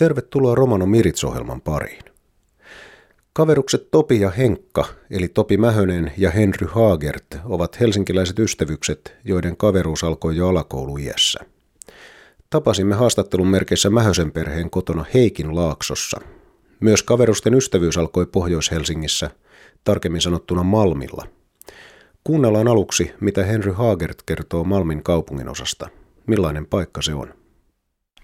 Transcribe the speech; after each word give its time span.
Tervetuloa 0.00 0.54
Romano 0.54 0.86
Mirits-ohjelman 0.86 1.60
pariin. 1.60 2.04
Kaverukset 3.32 3.90
Topi 3.90 4.20
ja 4.20 4.30
Henkka, 4.30 4.84
eli 5.10 5.28
Topi 5.28 5.56
Mähönen 5.56 6.12
ja 6.16 6.30
Henry 6.30 6.66
Haagert, 6.70 7.26
ovat 7.44 7.80
helsinkiläiset 7.80 8.38
ystävykset, 8.38 9.16
joiden 9.24 9.56
kaveruus 9.56 10.04
alkoi 10.04 10.36
jo 10.36 10.48
alakouluiässä. 10.48 11.40
Tapasimme 12.50 12.94
haastattelun 12.94 13.48
merkeissä 13.48 13.90
Mähösen 13.90 14.32
perheen 14.32 14.70
kotona 14.70 15.04
Heikin 15.14 15.56
Laaksossa. 15.56 16.20
Myös 16.80 17.02
kaverusten 17.02 17.54
ystävyys 17.54 17.98
alkoi 17.98 18.26
Pohjois-Helsingissä, 18.26 19.30
tarkemmin 19.84 20.20
sanottuna 20.20 20.62
Malmilla. 20.62 21.26
Kuunnellaan 22.24 22.68
aluksi, 22.68 23.12
mitä 23.20 23.44
Henry 23.44 23.72
Haagert 23.72 24.22
kertoo 24.26 24.64
Malmin 24.64 25.02
kaupungin 25.02 25.48
osasta. 25.48 25.88
Millainen 26.26 26.66
paikka 26.66 27.02
se 27.02 27.14
on? 27.14 27.39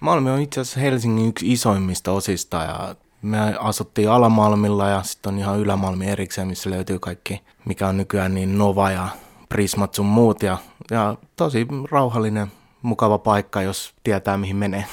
Malmi 0.00 0.30
on 0.30 0.40
itse 0.40 0.60
asiassa 0.60 0.80
Helsingin 0.80 1.28
yksi 1.28 1.52
isoimmista 1.52 2.12
osista 2.12 2.56
ja 2.56 2.94
me 3.22 3.38
asuttiin 3.60 4.10
Alamalmilla 4.10 4.88
ja 4.88 5.02
sitten 5.02 5.32
on 5.32 5.38
ihan 5.38 5.58
Ylämalmi 5.58 6.06
erikseen, 6.06 6.48
missä 6.48 6.70
löytyy 6.70 6.98
kaikki, 6.98 7.42
mikä 7.64 7.88
on 7.88 7.96
nykyään 7.96 8.34
niin 8.34 8.58
Nova 8.58 8.90
ja 8.90 9.08
Prismat 9.48 9.94
sun 9.94 10.06
muut. 10.06 10.42
Ja, 10.42 10.58
ja 10.90 11.16
tosi 11.36 11.66
rauhallinen, 11.90 12.46
mukava 12.82 13.18
paikka, 13.18 13.62
jos 13.62 13.94
tietää 14.04 14.36
mihin 14.36 14.56
menee. 14.56 14.84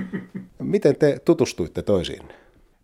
Miten 0.58 0.96
te 0.96 1.20
tutustuitte 1.24 1.82
toisiin? 1.82 2.22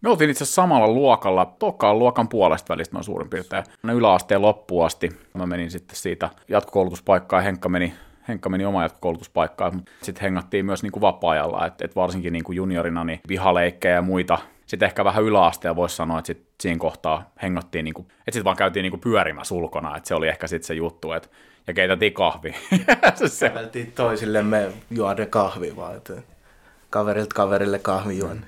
Me 0.00 0.11
oltiin 0.11 0.30
itse 0.30 0.45
asiassa 0.45 0.62
samalla 0.62 0.88
luokalla, 0.88 1.55
tokaan 1.59 1.98
luokan 1.98 2.28
puolesta 2.28 2.72
välistä 2.72 2.95
noin 2.95 3.05
suurin 3.05 3.30
piirtein. 3.30 3.64
Yläasteen 3.84 4.42
loppuun 4.42 4.86
asti. 4.86 5.11
Mä 5.34 5.47
menin 5.47 5.70
sitten 5.70 5.97
siitä 5.97 6.30
jatkokoulutuspaikkaan 6.48 7.41
ja 7.41 7.45
Henkka 7.45 7.69
meni 7.69 7.95
Henkka 8.28 8.48
meni 8.48 8.64
oma 8.64 8.82
jatkokoulutuspaikkaan. 8.82 9.82
Sitten 10.02 10.23
hengattiin 10.23 10.66
myös 10.66 10.82
niin 10.82 10.92
kuin 10.92 11.00
vapaa-ajalla, 11.00 11.66
että 11.66 11.84
et 11.84 11.96
varsinkin 11.96 12.32
niin 12.32 12.45
kuin 12.45 12.56
juniorina 12.56 13.05
niin 13.05 13.20
vihaleikkejä 13.28 13.95
ja 13.95 14.02
muita. 14.02 14.38
Sitten 14.66 14.86
ehkä 14.86 15.05
vähän 15.05 15.24
yläasteen 15.24 15.77
voisi 15.77 15.96
sanoa, 15.96 16.19
että 16.19 16.27
sit 16.27 16.46
siinä 16.60 16.78
kohtaa 16.78 17.30
hengattiin, 17.42 17.84
niin 17.84 17.94
kuin, 17.94 18.06
että 18.06 18.33
sitten 18.33 18.44
vaan 18.44 18.56
käytiin 18.56 18.83
niin 18.83 18.91
kuin 18.91 19.00
pyörimässä 19.00 19.55
ulkona, 19.55 19.97
että 19.97 20.08
se 20.08 20.14
oli 20.14 20.28
ehkä 20.28 20.47
sitten 20.47 20.66
se 20.66 20.75
juttu, 20.75 21.12
että 21.12 21.28
ja 21.69 21.75
keitätiin 21.75 22.12
kahvi. 22.12 22.55
se... 23.27 23.48
Käveltiin 23.48 23.92
toisillemme 23.92 24.72
juoda 24.91 25.27
kahvi 25.27 25.77
vaan, 25.77 25.97
että 25.97 26.12
kaverilta 26.91 27.34
kaverille 27.34 27.78
kahvi 27.78 28.19
juon. 28.19 28.44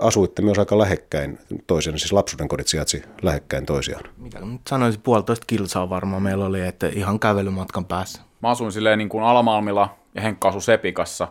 Asuitte 0.00 0.42
myös 0.42 0.58
aika 0.58 0.78
lähekkäin 0.78 1.38
toisiaan, 1.66 1.98
siis 1.98 2.12
lapsuuden 2.12 2.48
kodit 2.48 2.68
sijaitsi 2.68 3.02
lähekkäin 3.22 3.66
toisiaan. 3.66 4.04
Mitä 4.16 4.40
nyt 4.40 4.60
sanoisin, 4.68 5.00
puolitoista 5.00 5.46
kilsaa 5.46 5.90
varmaan 5.90 6.22
meillä 6.22 6.44
oli, 6.44 6.60
että 6.60 6.86
ihan 6.86 7.20
kävelymatkan 7.20 7.84
päässä. 7.84 8.22
Mä 8.42 8.48
asuin 8.48 8.72
silleen 8.72 8.98
niin 8.98 9.08
kuin 9.08 9.24
Alamalmilla 9.24 9.96
ja 10.14 10.22
Henkka 10.22 10.48
asui 10.48 10.62
Sepikassa. 10.62 11.28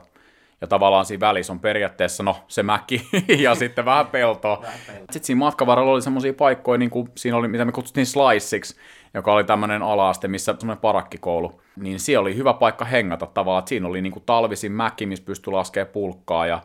Ja 0.61 0.67
tavallaan 0.67 1.05
siinä 1.05 1.27
välissä 1.27 1.53
on 1.53 1.59
periaatteessa 1.59 2.23
no, 2.23 2.35
se 2.47 2.63
mäki 2.63 3.07
ja 3.43 3.55
sitten 3.55 3.85
vähän 3.85 4.07
peltoa. 4.07 4.65
Sitten 4.97 5.23
siinä 5.23 5.39
matkavaralla 5.39 5.91
oli 5.91 6.01
semmoisia 6.01 6.33
paikkoja, 6.33 6.77
niin 6.77 6.89
kuin 6.89 7.09
siinä 7.15 7.37
oli, 7.37 7.47
mitä 7.47 7.65
me 7.65 7.71
kutsuttiin 7.71 8.05
sliceiksi, 8.05 8.75
joka 9.13 9.33
oli 9.33 9.43
tämmöinen 9.43 9.81
alaaste, 9.81 10.27
missä 10.27 10.55
semmoinen 10.59 10.81
parakkikoulu. 10.81 11.61
Niin 11.75 11.99
siellä 11.99 12.21
oli 12.21 12.35
hyvä 12.35 12.53
paikka 12.53 12.85
hengata 12.85 13.25
tavallaan. 13.25 13.67
Siinä 13.67 13.87
oli 13.87 14.01
niin 14.01 14.13
kuin 14.13 14.23
talvisin 14.25 14.71
mäki, 14.71 15.05
missä 15.05 15.25
pystyi 15.25 15.53
laskemaan 15.53 15.93
pulkkaa 15.93 16.47
ja 16.47 16.61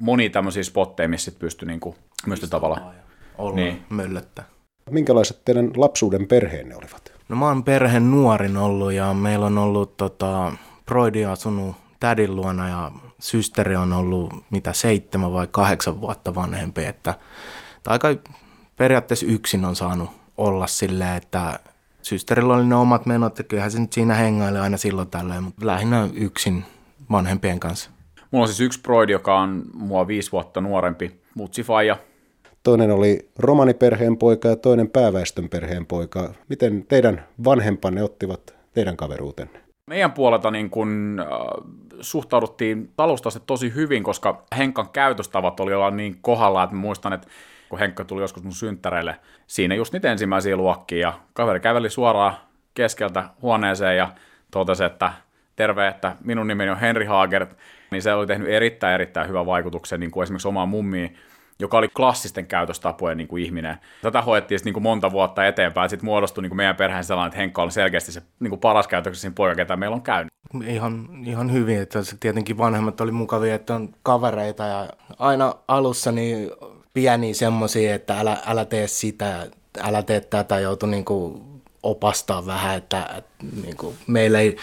moni 0.00 0.30
tämmöisiä 0.30 0.62
spotteja, 0.62 1.08
missä 1.08 1.24
sitten 1.24 1.46
pystyi 1.46 1.66
niin 1.66 1.80
kuin, 1.80 1.96
myös 2.26 2.40
tavallaan 2.40 2.94
olla 3.38 3.56
niin. 3.56 3.82
möllöttä. 3.90 4.42
Minkälaiset 4.90 5.44
teidän 5.44 5.70
lapsuuden 5.76 6.28
perheenne 6.28 6.76
olivat? 6.76 7.15
No 7.28 7.36
mä 7.36 7.46
oon 7.46 7.64
perheen 7.64 8.10
nuorin 8.10 8.56
ollut 8.56 8.92
ja 8.92 9.14
meillä 9.14 9.46
on 9.46 9.58
ollut 9.58 9.96
tota, 9.96 10.52
Broidi 10.86 11.24
asunut 11.24 11.76
tädin 12.00 12.36
luona 12.36 12.68
ja 12.68 12.92
systeri 13.18 13.76
on 13.76 13.92
ollut 13.92 14.34
mitä 14.50 14.72
seitsemän 14.72 15.32
vai 15.32 15.48
kahdeksan 15.50 16.00
vuotta 16.00 16.34
vanhempi, 16.34 16.84
että, 16.84 17.14
aika 17.86 18.08
periaatteessa 18.76 19.26
yksin 19.26 19.64
on 19.64 19.76
saanut 19.76 20.10
olla 20.36 20.66
silleen, 20.66 21.16
että 21.16 21.60
systerillä 22.02 22.54
oli 22.54 22.66
ne 22.66 22.74
omat 22.74 23.06
menot 23.06 23.38
ja 23.38 23.44
kyllähän 23.44 23.70
se 23.70 23.80
nyt 23.80 23.92
siinä 23.92 24.14
hengaili 24.14 24.58
aina 24.58 24.76
silloin 24.76 25.10
tällöin, 25.10 25.42
mutta 25.42 25.66
lähinnä 25.66 26.08
yksin 26.14 26.64
vanhempien 27.10 27.60
kanssa. 27.60 27.90
Mulla 28.30 28.42
on 28.42 28.48
siis 28.48 28.60
yksi 28.60 28.80
broidi, 28.80 29.12
joka 29.12 29.38
on 29.38 29.62
mua 29.74 30.06
viisi 30.06 30.32
vuotta 30.32 30.60
nuorempi, 30.60 31.20
mutsifaija, 31.34 31.96
Toinen 32.66 32.90
oli 32.90 33.28
romaniperheen 33.38 34.16
poika 34.16 34.48
ja 34.48 34.56
toinen 34.56 34.90
pääväestön 34.90 35.48
perheen 35.48 35.86
poika. 35.86 36.34
Miten 36.48 36.86
teidän 36.86 37.24
vanhempanne 37.44 38.02
ottivat 38.02 38.54
teidän 38.74 38.96
kaveruutenne? 38.96 39.60
Meidän 39.90 40.12
puolelta 40.12 40.50
niin 40.50 40.70
kun, 40.70 41.20
äh, 41.20 41.28
suhtauduttiin 42.00 42.92
talousta 42.96 43.30
tosi 43.46 43.74
hyvin, 43.74 44.02
koska 44.02 44.42
Henkan 44.58 44.88
käytöstavat 44.92 45.60
oli 45.60 45.74
olla 45.74 45.90
niin 45.90 46.18
kohdalla, 46.20 46.62
että 46.62 46.76
muistan, 46.76 47.12
että 47.12 47.28
kun 47.68 47.78
Henkka 47.78 48.04
tuli 48.04 48.22
joskus 48.22 48.42
mun 48.42 48.52
synttäreille, 48.52 49.16
siinä 49.46 49.74
just 49.74 49.92
niitä 49.92 50.12
ensimmäisiä 50.12 50.56
luokkia, 50.56 51.08
ja 51.08 51.12
kaveri 51.32 51.60
käveli 51.60 51.90
suoraan 51.90 52.34
keskeltä 52.74 53.24
huoneeseen 53.42 53.96
ja 53.96 54.08
totesi, 54.50 54.84
että 54.84 55.12
terve, 55.56 55.88
että 55.88 56.16
minun 56.24 56.46
nimeni 56.46 56.70
on 56.70 56.80
Henri 56.80 57.04
Haagert, 57.04 57.56
niin 57.90 58.02
se 58.02 58.14
oli 58.14 58.26
tehnyt 58.26 58.48
erittäin 58.48 58.94
erittäin 58.94 59.28
hyvän 59.28 59.46
vaikutuksen 59.46 60.00
niin 60.00 60.10
kuin 60.10 60.22
esimerkiksi 60.22 60.48
omaan 60.48 60.68
mummiin, 60.68 61.16
joka 61.58 61.78
oli 61.78 61.88
klassisten 61.88 62.46
käytöstapojen 62.46 63.18
niin 63.18 63.28
kuin 63.28 63.42
ihminen. 63.44 63.78
Tätä 64.02 64.22
hoettiin 64.22 64.60
niin 64.64 64.72
kuin 64.72 64.82
monta 64.82 65.12
vuotta 65.12 65.46
eteenpäin. 65.46 65.90
Sitten 65.90 66.04
muodostui 66.04 66.42
niin 66.42 66.50
kuin 66.50 66.56
meidän 66.56 66.76
perheen 66.76 67.04
sellainen, 67.04 67.28
että 67.28 67.38
Henkka 67.38 67.62
on 67.62 67.70
selkeästi 67.70 68.12
se 68.12 68.22
niin 68.40 68.50
kuin 68.50 68.60
paras 68.60 68.88
käytöksessä 68.88 69.30
poika, 69.34 69.54
ketä 69.54 69.76
meillä 69.76 69.94
on 69.94 70.02
käynyt. 70.02 70.32
Ihan, 70.66 71.08
ihan 71.26 71.52
hyvin, 71.52 71.80
että 71.80 72.02
se 72.02 72.16
tietenkin 72.20 72.58
vanhemmat 72.58 73.00
oli 73.00 73.12
mukavia, 73.12 73.54
että 73.54 73.74
on 73.74 73.88
kavereita 74.02 74.66
ja 74.66 74.88
aina 75.18 75.54
alussa 75.68 76.12
niin 76.12 76.50
pieniä 76.94 77.34
semmoisia, 77.34 77.94
että 77.94 78.20
älä, 78.20 78.36
älä 78.46 78.64
tee 78.64 78.86
sitä, 78.86 79.46
älä 79.80 80.02
tee 80.02 80.20
tätä, 80.20 80.60
joutui 80.60 80.88
niin 80.88 81.04
kuin 81.04 81.42
opastaa 81.82 82.46
vähän, 82.46 82.76
että, 82.76 83.10
että 83.16 83.46
niin 83.62 83.76
kuin 83.76 83.96
meillä 84.06 84.40
ei 84.40 84.56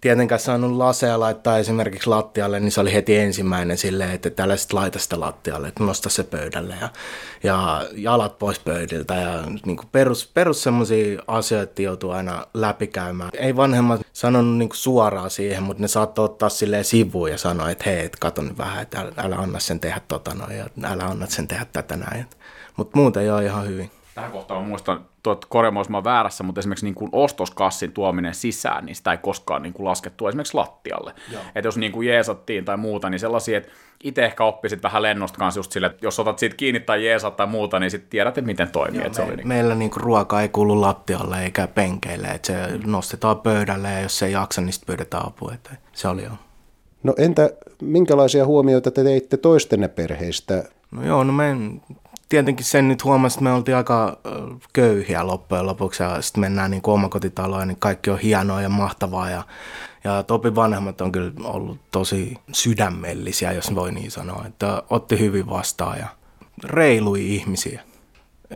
tietenkään 0.00 0.40
saanut 0.40 0.76
lasea 0.76 1.20
laittaa 1.20 1.58
esimerkiksi 1.58 2.08
lattialle, 2.08 2.60
niin 2.60 2.72
se 2.72 2.80
oli 2.80 2.92
heti 2.92 3.16
ensimmäinen 3.16 3.78
silleen, 3.78 4.10
että 4.10 4.30
tällä 4.30 4.56
sitten 4.56 4.78
laita 4.78 4.98
sitä 4.98 5.20
lattialle, 5.20 5.68
että 5.68 5.84
nosta 5.84 6.08
se 6.08 6.24
pöydälle 6.24 6.74
ja, 6.80 6.88
ja 7.42 7.86
jalat 7.92 8.38
pois 8.38 8.58
pöydiltä 8.58 9.14
ja 9.14 9.42
niin 9.66 9.76
kuin 9.76 9.88
perus, 9.92 10.30
perus 10.34 10.62
semmoisia 10.62 11.22
asioita 11.26 11.82
joutuu 11.82 12.10
aina 12.10 12.46
läpikäymään. 12.54 13.30
Ei 13.34 13.56
vanhemmat 13.56 14.00
sanonut 14.12 14.56
niin 14.56 14.68
kuin 14.68 14.76
suoraan 14.76 15.30
siihen, 15.30 15.62
mutta 15.62 15.82
ne 15.82 15.88
saattoi 15.88 16.24
ottaa 16.24 16.48
silleen 16.48 16.84
sivuun 16.84 17.30
ja 17.30 17.38
sanoa, 17.38 17.70
että 17.70 17.84
hei, 17.86 18.04
et 18.04 18.16
kato 18.16 18.42
nyt 18.42 18.58
vähän, 18.58 18.82
että 18.82 19.00
älä, 19.00 19.12
älä 19.16 19.36
anna 19.36 19.60
sen 19.60 19.80
tehdä 19.80 20.00
tota 20.08 20.34
noin 20.34 20.56
ja 20.56 20.66
älä 20.82 21.04
anna 21.04 21.26
sen 21.26 21.48
tehdä 21.48 21.66
tätä 21.72 21.96
näin. 21.96 22.26
Mutta 22.76 22.98
muuten 22.98 23.26
joo 23.26 23.38
ihan 23.38 23.68
hyvin 23.68 23.90
tähän 24.18 24.32
kohtaan 24.32 24.64
muistan, 24.64 25.04
tuot 25.22 25.44
korjaamaan 25.44 26.04
väärässä, 26.04 26.44
mutta 26.44 26.58
esimerkiksi 26.58 26.86
niin 26.86 26.94
kuin 26.94 27.08
ostoskassin 27.12 27.92
tuominen 27.92 28.34
sisään, 28.34 28.86
niin 28.86 28.96
sitä 28.96 29.12
ei 29.12 29.18
koskaan 29.18 29.62
niin 29.62 29.72
kuin 29.72 29.84
laskettu 29.84 30.28
esimerkiksi 30.28 30.54
lattialle. 30.54 31.14
Että 31.54 31.68
jos 31.68 31.76
niin 31.76 31.92
kuin 31.92 32.08
jeesattiin 32.08 32.64
tai 32.64 32.76
muuta, 32.76 33.10
niin 33.10 33.18
sellaisia, 33.18 33.58
että 33.58 33.72
itse 34.04 34.24
ehkä 34.24 34.44
oppisit 34.44 34.82
vähän 34.82 35.02
lennosta 35.02 35.38
kanssa 35.38 35.58
just 35.58 35.72
sille, 35.72 35.86
että 35.86 36.06
jos 36.06 36.20
otat 36.20 36.38
siitä 36.38 36.56
kiinni 36.56 36.80
tai 36.80 37.06
jeesat 37.06 37.36
tai 37.36 37.46
muuta, 37.46 37.78
niin 37.78 37.90
sitten 37.90 38.10
tiedät, 38.10 38.38
että 38.38 38.46
miten 38.46 38.70
toimii. 38.70 39.00
Joo, 39.00 39.06
että 39.06 39.20
me, 39.20 39.24
se 39.24 39.28
oli 39.28 39.36
niin... 39.36 39.48
Meillä 39.48 39.74
niin 39.74 39.90
kuin 39.90 40.02
ruoka 40.02 40.40
ei 40.40 40.48
kuulu 40.48 40.80
lattialle 40.80 41.42
eikä 41.42 41.66
penkeille, 41.66 42.26
että 42.26 42.46
se 42.46 42.78
nostetaan 42.86 43.40
pöydälle 43.40 43.92
ja 43.92 44.00
jos 44.00 44.18
se 44.18 44.26
ei 44.26 44.32
jaksa, 44.32 44.60
niin 44.60 44.72
sitten 44.72 44.86
pyydetään 44.86 45.26
apua. 45.26 45.52
Että 45.54 45.70
se 45.92 46.08
oli 46.08 46.24
jo. 46.24 46.30
No 47.02 47.14
entä 47.18 47.50
minkälaisia 47.82 48.46
huomioita 48.46 48.90
te 48.90 49.04
teitte 49.04 49.36
toistenne 49.36 49.88
perheistä? 49.88 50.64
No 50.90 51.04
joo, 51.06 51.24
no 51.24 51.32
me 51.32 51.56
tietenkin 52.28 52.66
sen 52.66 52.88
nyt 52.88 53.04
huomasi, 53.04 53.34
että 53.34 53.44
me 53.44 53.52
oltiin 53.52 53.76
aika 53.76 54.18
köyhiä 54.72 55.26
loppujen 55.26 55.66
lopuksi 55.66 56.02
ja 56.02 56.22
sitten 56.22 56.40
mennään 56.40 56.70
niin 56.70 56.82
omakotitaloon 56.86 57.68
niin 57.68 57.78
kaikki 57.80 58.10
on 58.10 58.18
hienoa 58.18 58.62
ja 58.62 58.68
mahtavaa 58.68 59.30
ja, 59.30 59.42
ja 60.04 60.22
Topi 60.22 60.54
vanhemmat 60.54 61.00
on 61.00 61.12
kyllä 61.12 61.32
ollut 61.44 61.78
tosi 61.90 62.36
sydämellisiä, 62.52 63.52
jos 63.52 63.74
voi 63.74 63.92
niin 63.92 64.10
sanoa, 64.10 64.44
että 64.46 64.82
otti 64.90 65.18
hyvin 65.18 65.50
vastaan 65.50 65.98
ja 65.98 66.06
reilui 66.64 67.34
ihmisiä. 67.34 67.87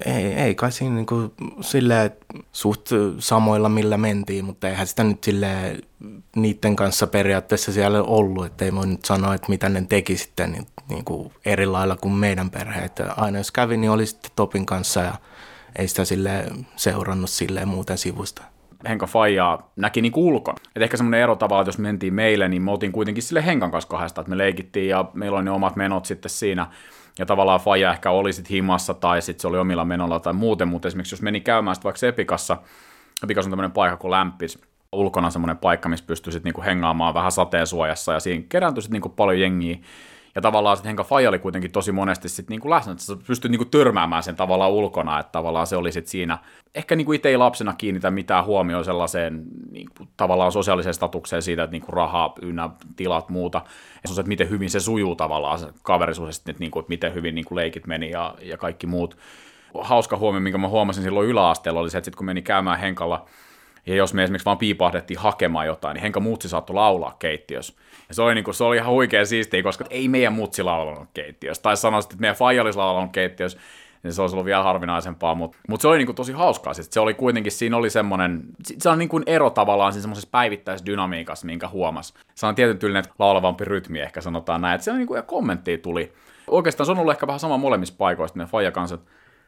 Ei, 0.07 0.25
ei 0.25 0.55
kai 0.55 0.73
siinä 0.73 0.95
niin 0.95 1.07
kuin 1.07 1.33
silleen 1.61 2.11
suht 2.53 2.89
samoilla 3.19 3.69
millä 3.69 3.97
mentiin, 3.97 4.45
mutta 4.45 4.69
eihän 4.69 4.87
sitä 4.87 5.05
nyt 5.05 5.25
sille 5.25 5.79
niiden 6.37 6.77
kanssa 6.77 7.07
periaatteessa 7.07 7.73
siellä 7.73 8.03
ollut, 8.03 8.47
että 8.47 8.65
ei 8.65 8.75
voi 8.75 8.87
nyt 8.87 9.05
sanoa, 9.05 9.35
että 9.35 9.49
mitä 9.49 9.69
ne 9.69 9.85
teki 9.89 10.17
sitten 10.17 10.53
niin, 10.53 10.67
niin 10.89 11.05
kuin 11.05 11.33
eri 11.45 11.67
lailla 11.67 11.97
kuin 11.97 12.15
meidän 12.15 12.51
perhe. 12.51 12.85
Että 12.85 13.13
aina 13.17 13.39
jos 13.39 13.51
kävi, 13.51 13.77
niin 13.77 13.91
oli 13.91 14.07
sitten 14.07 14.31
Topin 14.37 14.67
kanssa 14.67 15.01
ja 15.01 15.15
ei 15.77 15.89
sitä 15.89 16.05
sille 16.05 16.45
seurannut 16.77 17.31
silleen 17.31 17.69
muuten 17.69 17.99
sivusta. 17.99 18.43
Henka 18.89 19.07
Fajaa 19.07 19.71
näki 19.77 20.03
niin 20.03 20.13
ulkon. 20.17 20.55
Et 20.77 20.83
ehkä 20.83 20.97
semmoinen 20.97 21.21
ero 21.21 21.37
tavalla, 21.37 21.63
että 21.63 21.69
jos 21.69 21.79
mentiin 21.79 22.15
meille, 22.15 22.49
niin 22.49 22.63
me 22.63 22.71
oltiin 22.71 22.93
kuitenkin 22.93 23.23
sille 23.23 23.47
Henkan 23.47 23.71
kanssa 23.71 23.91
kahdesta, 23.91 24.21
että 24.21 24.31
me 24.31 24.39
leikittiin 24.39 24.89
ja 24.89 25.05
meillä 25.15 25.37
oli 25.37 25.45
ne 25.45 25.51
omat 25.51 25.77
menot 25.77 26.05
sitten 26.05 26.31
siinä 26.31 26.67
ja 27.19 27.27
tavallaan 27.27 27.61
Faja 27.61 27.93
ehkä 27.93 28.11
oli 28.11 28.33
sitten 28.33 28.51
himassa 28.51 28.95
tai 28.95 29.23
sitten 29.23 29.41
se 29.43 29.49
oli 29.49 29.59
omilla 29.59 29.85
menolla 29.85 30.21
tai 30.21 30.33
muuten, 30.33 30.69
mutta 30.69 30.89
esimerkiksi 30.89 31.15
jos 31.15 31.23
meni 31.23 31.41
käymään 31.41 31.75
sitten 31.75 31.89
vaikka 31.89 32.07
Epikassa, 32.07 32.57
Epikas 33.25 33.47
on 33.47 33.51
tämmöinen 33.51 33.73
paikka 33.73 33.97
kuin 33.97 34.11
Lämpis, 34.11 34.59
ulkona 34.93 35.31
semmoinen 35.31 35.57
paikka, 35.57 35.89
missä 35.89 36.05
pystyy 36.07 36.33
sitten 36.33 36.49
niinku 36.49 36.63
hengaamaan 36.63 37.15
vähän 37.15 37.33
sateensuojassa 37.33 38.13
ja 38.13 38.21
siinä 38.21 38.45
kerääntyi 38.49 38.83
sitten 38.83 38.93
niinku 38.93 39.09
paljon 39.09 39.41
jengiä, 39.41 39.77
Ja 40.35 40.41
tavallaan 40.43 40.77
sitten 40.77 40.89
Henka 40.89 41.05
Faija 41.05 41.29
oli 41.29 41.39
kuitenkin 41.39 41.73
tosi 41.73 41.93
monesti 41.93 42.29
sit 42.29 42.51
niinku 42.51 42.71
läsnä, 42.71 42.93
että 42.93 43.05
sä 43.05 43.17
pystyt 43.27 43.51
niinku 43.51 43.65
törmäämään 43.65 44.23
sen 44.23 44.37
tavallaan 44.37 44.71
ulkona, 44.71 45.21
että 45.21 45.33
tavallaan 45.33 45.67
se 45.67 45.77
oli 45.77 45.93
sitten 45.93 46.11
siinä. 46.11 46.39
Ehkä 46.75 46.97
niinku 46.97 47.13
itse 47.13 47.29
ei 47.29 47.37
lapsena 47.37 47.75
kiinnitä 47.79 48.11
mitään 48.11 48.45
huomioon 48.45 48.85
sellaiseen 48.85 49.45
niinku, 49.71 50.07
tavallaan 50.17 50.53
sosiaaliseen 50.53 50.95
statukseen 50.95 51.43
siitä, 51.43 51.63
että 51.63 51.73
niinku 51.73 51.93
rahaa 51.93 52.35
ynnä 52.43 52.71
tilat 52.97 53.29
muuta. 53.29 53.59
Ja 54.03 54.09
se 54.09 54.13
on 54.13 54.15
se, 54.15 54.21
että 54.21 54.29
miten 54.29 54.51
hyvin 54.51 54.71
se 54.71 54.81
sujuu 54.81 55.17
tavallaan 55.17 55.59
se 55.59 55.67
kaverisuus, 55.83 56.39
että, 56.39 56.55
niinku, 56.59 56.79
että 56.79 56.91
miten 56.91 57.15
hyvin 57.15 57.35
niinku 57.35 57.57
leikit 57.57 57.87
meni 57.87 58.11
ja, 58.11 58.35
ja 58.43 58.57
kaikki 58.57 58.87
muut. 58.87 59.17
Hauska 59.81 60.17
huomio, 60.17 60.41
minkä 60.41 60.59
mä 60.59 60.69
huomasin 60.69 61.03
silloin 61.03 61.29
yläasteella, 61.29 61.81
oli 61.81 61.91
se, 61.91 61.99
että 61.99 62.05
sit 62.05 62.17
kun 62.17 62.27
meni 62.27 62.43
käymään 62.43 62.81
Henkalla 62.81 63.27
ja 63.87 63.95
jos 63.95 64.15
me 64.15 64.23
esimerkiksi 64.23 64.47
vaan 64.47 64.59
piipahdettiin 64.59 65.21
hakemaan 65.21 65.67
jotain, 65.67 65.95
niin 65.95 66.03
Henka 66.03 66.21
Mutsi 66.21 66.49
saattoi 66.49 66.75
laulaa 66.75 67.17
keittiössä. 67.19 67.75
Ja 68.09 68.15
se 68.15 68.23
oli, 68.23 68.35
niin 68.35 68.45
kuin, 68.45 68.55
se 68.55 68.65
oli 68.65 68.77
ihan 68.77 68.93
huikea 68.93 69.25
siistiä, 69.25 69.63
koska 69.63 69.85
ei 69.91 70.09
meidän 70.09 70.33
Mutsi 70.33 70.63
laulanut 70.63 71.09
keittiössä. 71.15 71.63
Tai 71.63 71.77
sanoisin, 71.77 72.09
että 72.09 72.21
meidän 72.21 72.37
Faija 72.37 72.63
olisi 72.63 72.79
laulanut 72.79 73.13
keittiössä, 73.13 73.59
niin 74.03 74.13
se 74.13 74.23
olisi 74.23 74.37
ollut 74.37 74.47
vielä 74.47 74.63
harvinaisempaa, 74.63 75.35
mutta 75.35 75.59
mut 75.69 75.81
se 75.81 75.89
oli 75.89 75.99
niin 75.99 76.07
kuin 76.07 76.17
tosi 76.17 76.33
hauskaa. 76.33 76.75
Siis 76.75 76.89
se 76.91 77.01
oli 77.01 77.15
kuitenkin, 77.15 77.53
siinä 77.53 77.77
oli 77.77 77.91
semmoinen, 77.91 78.43
se 78.79 78.89
on 78.89 78.99
niin 78.99 79.09
kuin 79.09 79.23
ero 79.27 79.51
tavallaan 79.51 79.93
siinä 79.93 80.03
semmoisessa 80.03 80.29
päivittäisdynamiikassa, 80.33 81.47
minkä 81.47 81.69
huomas. 81.69 82.15
Se 82.35 82.47
on 82.47 82.55
tietyn 82.55 82.79
tyylinen 82.79 83.05
laulavampi 83.19 83.65
rytmi, 83.65 84.01
ehkä 84.01 84.21
sanotaan 84.21 84.61
näin, 84.61 84.75
että 84.75 84.85
siellä 84.85 85.07
kuin, 85.07 85.19
ja 85.19 85.23
kommenttia 85.23 85.79
tuli. 85.79 86.13
Oikeastaan 86.49 86.87
se 86.87 86.93
on 86.93 86.99
ollut 86.99 87.13
ehkä 87.13 87.27
vähän 87.27 87.41
sama 87.41 87.57
molemmissa 87.57 87.95
paikoissa, 87.99 88.39
ne 88.39 88.47
Faija 88.47 88.71
kanssa, 88.71 88.99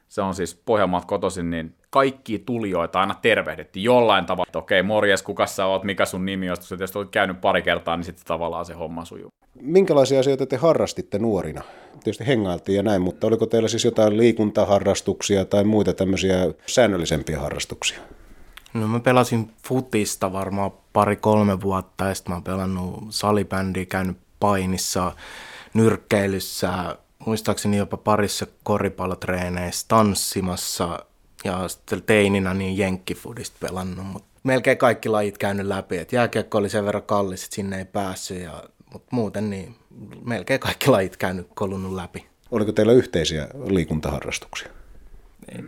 se 0.09 0.23
on 0.23 0.35
siis 0.35 0.55
Pohjanmaat 0.55 1.05
kotoisin, 1.05 1.51
niin 1.51 1.75
kaikki 1.91 2.39
tulijoita 2.39 3.01
aina 3.01 3.15
tervehdittiin 3.23 3.85
jollain 3.85 4.27
tavalla, 4.27 4.49
että 4.49 4.59
okei, 4.59 4.83
morjes, 4.83 5.23
kuka 5.23 5.47
sä 5.47 5.67
oot, 5.67 5.85
mikä 5.85 6.05
sun 6.05 6.25
nimi 6.25 6.51
on, 6.51 6.57
jos 6.81 6.97
olet 6.97 7.11
käynyt 7.11 7.41
pari 7.41 7.63
kertaa, 7.63 7.97
niin 7.97 8.05
sitten 8.05 8.27
tavallaan 8.27 8.65
se 8.65 8.75
homma 8.75 9.05
sujuu. 9.05 9.31
Minkälaisia 9.61 10.21
asioita 10.21 10.47
te 10.47 10.57
harrastitte 10.57 11.19
nuorina? 11.19 11.63
Tietysti 11.93 12.27
hengailtiin 12.27 12.77
ja 12.77 12.83
näin, 12.83 13.03
mutta 13.03 13.27
oliko 13.27 13.47
teillä 13.47 13.69
siis 13.69 13.85
jotain 13.85 14.17
liikuntaharrastuksia 14.17 15.45
tai 15.45 15.65
muita 15.65 15.93
tämmöisiä 15.93 16.37
säännöllisempiä 16.67 17.41
harrastuksia? 17.41 17.99
No 18.75 18.89
mä 18.89 19.01
pelasin 19.01 19.51
futista 19.69 20.33
varmaan 20.33 20.71
pari-kolme 20.93 21.61
vuotta 21.61 22.05
ja 22.05 22.15
sitten 22.15 22.31
mä 22.31 22.37
oon 22.37 22.45
pelannut 22.45 23.05
salibändiä, 23.11 23.85
käynyt 23.85 24.17
painissa, 24.41 25.13
nyrkkeilyssä, 25.75 26.99
muistaakseni 27.27 27.77
jopa 27.77 27.97
parissa 27.97 28.47
koripallotreeneissä 28.63 29.85
tanssimassa 29.89 31.05
ja 31.45 31.69
sitten 31.69 32.03
teininä 32.03 32.55
niin 32.55 32.79
jenkkifudista 32.79 33.57
pelannut, 33.61 34.07
mutta 34.07 34.29
melkein 34.43 34.79
kaikki 34.79 35.09
lajit 35.09 35.39
käynyt 35.39 35.67
läpi. 35.67 35.99
Et 35.99 36.13
jääkiekko 36.13 36.59
oli 36.59 36.69
sen 36.69 36.85
verran 36.85 37.03
kallis, 37.03 37.45
että 37.45 37.57
sinne 37.57 37.79
ei 37.79 37.85
päässyt, 37.85 38.43
ja, 38.43 38.63
mutta 38.93 39.09
muuten 39.11 39.51
niin 39.51 39.77
melkein 40.25 40.61
kaikki 40.61 40.91
lajit 40.91 41.17
käynyt 41.17 41.49
kolunut 41.55 41.93
läpi. 41.93 42.27
Oliko 42.51 42.73
teillä 42.73 42.93
yhteisiä 42.93 43.49
liikuntaharrastuksia? 43.67 44.69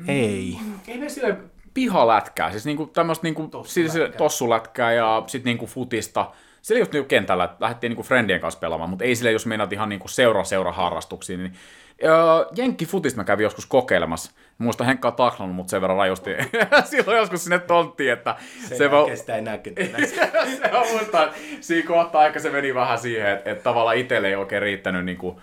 Ei. 0.08 0.58
Ei 0.88 0.98
ne 0.98 1.08
sille 1.08 1.36
pihalätkää, 1.74 2.50
siis 2.50 2.64
niinku 2.64 2.86
tämmöistä 2.86 3.22
niinku, 3.22 3.48
tossulätkää. 3.48 4.04
Siis 4.06 4.16
tossulätkää 4.18 4.92
ja 4.92 5.22
sitten 5.26 5.50
niinku 5.50 5.66
futista– 5.66 6.30
sillä 6.66 6.78
just 6.78 6.92
niinku 6.92 7.08
kentällä, 7.08 7.44
että 7.44 7.56
lähdettiin 7.60 7.90
niinku 7.90 8.02
friendien 8.02 8.40
kanssa 8.40 8.60
pelaamaan, 8.60 8.90
mutta 8.90 9.04
ei 9.04 9.16
sille, 9.16 9.32
jos 9.32 9.46
mennään 9.46 9.72
ihan 9.72 9.88
niinku 9.88 10.08
seura-seura 10.08 10.72
harrastuksiin, 10.72 11.42
niin 11.42 11.52
Jenkki 12.56 12.86
futista 12.86 13.20
mä 13.20 13.24
kävin 13.24 13.44
joskus 13.44 13.66
kokeilemassa. 13.66 14.30
Muista 14.58 14.84
Henkka 14.84 15.08
on 15.08 15.14
taklannut 15.14 15.56
mut 15.56 15.68
sen 15.68 15.80
verran 15.80 15.98
rajusti 15.98 16.30
silloin 16.90 17.18
joskus 17.18 17.44
sinne 17.44 17.58
tonttiin, 17.58 18.12
että 18.12 18.36
se, 18.68 18.76
se 18.76 18.90
va... 18.90 19.16
sitä 19.16 19.36
ei 19.36 19.42
se 20.06 20.72
on 20.72 20.86
muista, 20.92 21.32
siinä 21.60 21.88
kohtaa 21.88 22.26
ehkä 22.26 22.38
se 22.38 22.50
meni 22.50 22.74
vähän 22.74 22.98
siihen, 22.98 23.30
että, 23.30 23.50
että 23.50 23.64
tavallaan 23.64 23.96
itselle 23.96 24.28
ei 24.28 24.36
oikein 24.36 24.62
riittänyt 24.62 25.04
niin 25.04 25.18
kuin, 25.18 25.36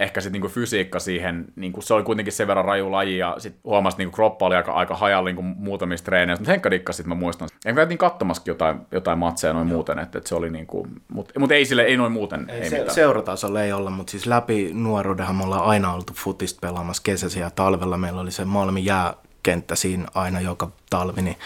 ehkä 0.00 0.20
sitten 0.20 0.32
niinku 0.32 0.48
fysiikka 0.48 0.98
siihen, 0.98 1.44
niinku, 1.56 1.82
se 1.82 1.94
oli 1.94 2.02
kuitenkin 2.02 2.32
sen 2.32 2.46
verran 2.46 2.64
raju 2.64 2.92
laji, 2.92 3.18
ja 3.18 3.34
sitten 3.38 3.60
huomasi, 3.64 3.94
että 3.94 4.00
niinku, 4.00 4.16
kroppa 4.16 4.46
oli 4.46 4.54
aika, 4.54 4.72
aika 4.72 4.96
hajalla 4.96 5.28
niinku, 5.28 5.42
muutamissa 5.42 6.04
treeneissä, 6.04 6.40
mutta 6.40 6.50
Henkka 6.50 6.70
dikkas 6.70 6.96
sitten 6.96 7.08
mä 7.08 7.14
muistan. 7.14 7.48
En 7.64 7.74
käytiin 7.74 7.98
katsomaskin 7.98 8.52
jotain, 8.52 8.80
jotain 8.92 9.18
matseja 9.18 9.52
noin 9.52 9.66
muuten, 9.66 9.98
että, 9.98 10.18
että 10.18 10.28
se 10.28 10.34
oli 10.34 10.50
niinku, 10.50 10.86
mutta 11.12 11.40
mut 11.40 11.52
ei 11.52 11.64
sille, 11.64 11.82
ei 11.82 11.96
noin 11.96 12.12
muuten, 12.12 12.50
ei, 12.50 12.60
ei 12.60 12.70
se, 12.70 12.78
mitään. 12.78 12.94
Seuratasolla 12.94 13.62
ei 13.62 13.72
olla, 13.72 13.90
mutta 13.90 14.10
siis 14.10 14.26
läpi 14.26 14.70
nuoruudenhan 14.74 15.36
me 15.36 15.44
ollaan 15.44 15.64
aina 15.64 15.92
oltu 15.92 16.12
futista 16.16 16.58
pelaamassa 16.60 17.02
kesäisiä 17.04 17.44
ja 17.44 17.50
talvella 17.50 17.96
meillä 17.96 18.20
oli 18.20 18.30
se 18.30 18.44
Malmi 18.44 18.84
jääkenttä 18.84 19.74
siinä 19.74 20.06
aina 20.14 20.40
joka 20.40 20.70
talvi, 20.90 21.22
niin 21.22 21.36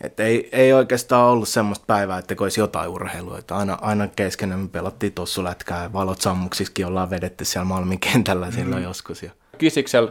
että 0.00 0.22
ei, 0.22 0.48
ei 0.52 0.72
oikeastaan 0.72 1.30
ollut 1.30 1.48
semmoista 1.48 1.84
päivää, 1.86 2.18
että 2.18 2.34
olisi 2.40 2.60
jotain 2.60 2.90
urheilua. 2.90 3.38
Että 3.38 3.56
aina, 3.56 3.78
aina 3.80 4.08
kesken 4.08 4.58
me 4.58 4.68
pelattiin 4.68 5.12
lätkää 5.42 5.82
ja 5.82 5.92
valot 5.92 6.20
sammuksissakin 6.20 6.86
ollaan 6.86 7.10
vedetty 7.10 7.44
siellä 7.44 7.64
Malmin 7.64 8.00
kentällä 8.00 8.46
mm. 8.46 8.52
silloin 8.52 8.82
joskus. 8.82 9.22
Ja... 9.22 9.30
Kisiksel 9.58 10.08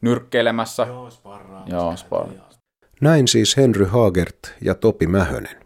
nyrkkeilemässä. 0.00 0.82
Joo, 0.82 1.10
sparraa. 1.10 1.64
Joo, 1.66 1.96
sparraa. 1.96 2.48
Näin 3.00 3.28
siis 3.28 3.56
Henry 3.56 3.84
Hagert 3.84 4.54
ja 4.60 4.74
Topi 4.74 5.06
Mähönen. 5.06 5.56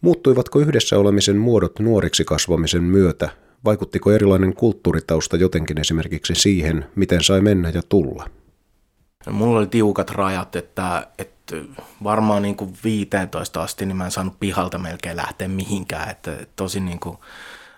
Muuttuivatko 0.00 0.58
yhdessä 0.58 0.98
olemisen 0.98 1.36
muodot 1.36 1.78
nuoriksi 1.78 2.24
kasvamisen 2.24 2.82
myötä? 2.82 3.28
Vaikuttiko 3.64 4.12
erilainen 4.12 4.54
kulttuuritausta 4.54 5.36
jotenkin 5.36 5.80
esimerkiksi 5.80 6.34
siihen, 6.34 6.86
miten 6.94 7.22
sai 7.22 7.40
mennä 7.40 7.68
ja 7.68 7.82
tulla? 7.88 8.30
No, 9.26 9.32
mulla 9.32 9.58
oli 9.58 9.66
tiukat 9.66 10.10
rajat, 10.10 10.56
että, 10.56 11.06
että 11.18 11.33
varmaan 12.04 12.42
niin 12.42 12.56
kuin 12.56 12.74
15 12.84 13.62
asti 13.62 13.86
niin 13.86 13.96
mä 13.96 14.04
en 14.04 14.10
saanut 14.10 14.40
pihalta 14.40 14.78
melkein 14.78 15.16
lähteä 15.16 15.48
mihinkään, 15.48 16.10
että 16.10 16.36
tosi 16.56 16.80
niin 16.80 17.00
kuin 17.00 17.18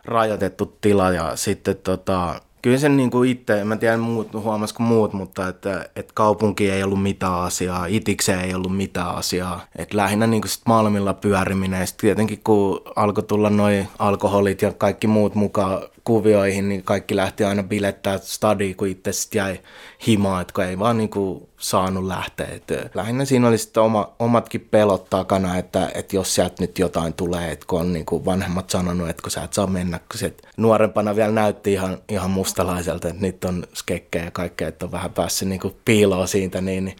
rajoitettu 0.04 0.76
tila 0.80 1.10
ja 1.10 1.36
sitten 1.36 1.76
tota, 1.76 2.40
kyllä 2.62 2.78
sen 2.78 2.96
niin 2.96 3.10
kuin 3.10 3.30
itse, 3.30 3.60
en 3.60 3.78
tiedä 3.78 3.96
muut, 3.96 4.32
huomasiko 4.32 4.82
muut, 4.82 5.12
mutta 5.12 5.48
että, 5.48 5.88
että 5.96 6.12
kaupunki 6.14 6.70
ei 6.70 6.82
ollut 6.82 7.02
mitään 7.02 7.40
asiaa, 7.40 7.86
itikseen 7.86 8.40
ei 8.40 8.54
ollut 8.54 8.76
mitään 8.76 9.14
asiaa. 9.14 9.60
että 9.76 9.96
lähinnä 9.96 10.26
niin 10.26 10.42
kuin 10.42 10.50
sit 10.50 10.62
Malmilla 10.66 11.14
pyöriminen 11.14 11.80
ja 11.80 11.86
sitten 11.86 12.00
tietenkin 12.00 12.40
kun 12.44 12.80
alkoi 12.96 13.24
tulla 13.24 13.50
noin 13.50 13.88
alkoholit 13.98 14.62
ja 14.62 14.72
kaikki 14.72 15.06
muut 15.06 15.34
mukaan 15.34 15.82
kuvioihin, 16.06 16.68
niin 16.68 16.82
kaikki 16.82 17.16
lähti 17.16 17.44
aina 17.44 17.62
bilettää 17.62 18.18
stadi, 18.18 18.74
kun 18.74 18.88
itse 18.88 19.12
sitten 19.12 19.38
jäi 19.38 19.60
himaa, 20.06 20.40
että 20.40 20.54
kun 20.54 20.64
ei 20.64 20.78
vaan 20.78 20.98
niin 20.98 21.08
kuin 21.08 21.48
saanut 21.58 22.04
lähteä. 22.04 22.46
Et 22.46 22.94
lähinnä 22.94 23.24
siinä 23.24 23.48
oli 23.48 23.58
sitten 23.58 23.82
oma, 23.82 24.14
omatkin 24.18 24.68
pelot 24.70 25.10
takana, 25.10 25.58
että, 25.58 25.90
että 25.94 26.16
jos 26.16 26.34
sieltä 26.34 26.54
nyt 26.58 26.78
jotain 26.78 27.12
tulee, 27.12 27.52
että 27.52 27.66
kun 27.68 27.80
on 27.80 27.92
niin 27.92 28.06
kuin 28.06 28.24
vanhemmat 28.24 28.70
sanonut, 28.70 29.08
että 29.08 29.22
kun 29.22 29.30
sä 29.30 29.42
et 29.42 29.52
saa 29.52 29.66
mennä, 29.66 29.98
kun 29.98 30.18
se 30.18 30.34
nuorempana 30.56 31.16
vielä 31.16 31.32
näytti 31.32 31.72
ihan, 31.72 31.98
ihan 32.08 32.30
mustalaiselta, 32.30 33.08
että 33.08 33.22
nyt 33.22 33.44
on 33.44 33.66
skekkejä 33.74 34.24
ja 34.24 34.30
kaikkea, 34.30 34.68
että 34.68 34.86
on 34.86 34.92
vähän 34.92 35.12
päässyt 35.12 35.48
niin 35.48 35.60
kuin 35.60 35.76
piiloon 35.84 36.28
siitä, 36.28 36.60
niin, 36.60 36.84
niin 36.84 36.96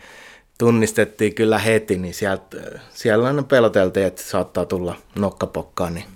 tunnistettiin 0.59 1.35
kyllä 1.35 1.59
heti, 1.59 1.99
niin 1.99 2.15
sieltä, 2.15 2.57
siellä 2.95 3.27
aina 3.27 3.43
peloteltiin, 3.43 4.07
että 4.07 4.23
saattaa 4.23 4.65
tulla 4.65 4.95
nokkapokkaan, 5.15 5.95
niin, 5.95 6.07